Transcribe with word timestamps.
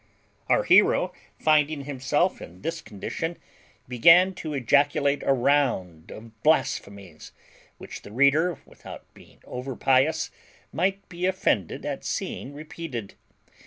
Our 0.49 0.63
hero, 0.63 1.13
finding 1.37 1.81
himself 1.83 2.41
in 2.41 2.63
this 2.63 2.81
condition, 2.81 3.37
began 3.87 4.33
to 4.41 4.55
ejaculate 4.55 5.21
a 5.21 5.31
round 5.33 6.09
of 6.09 6.41
blasphemies, 6.41 7.33
which 7.77 8.01
the 8.01 8.11
reader, 8.11 8.57
without 8.65 9.03
being 9.13 9.41
over 9.45 9.75
pious, 9.75 10.31
might 10.73 11.07
be 11.07 11.27
offended 11.27 11.85
at 11.85 12.03
seeing 12.03 12.51
repeated. 12.55 13.13